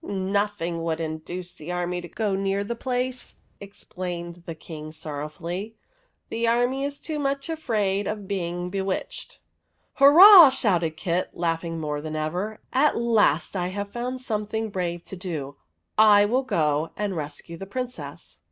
[0.03, 5.75] "Nothing would induce the army to go near the place," explained the King, sorrowfully;"
[6.31, 9.37] the army is too much afraid of being be witched.""
[9.99, 14.79] Hurrah!" shouted Kit, laughing more than ever." At last I have found something OF THE
[14.79, 15.55] WILLOW HERB 13 brave to do!
[15.95, 15.97] /
[16.33, 18.39] will go and rescue the Prin cess."